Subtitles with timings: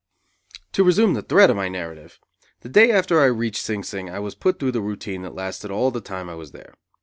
[0.71, 2.19] To resume the thread of my narrative,
[2.61, 5.69] the day after I reached Sing Sing I was put through the routine that lasted
[5.69, 6.73] all the time I was there.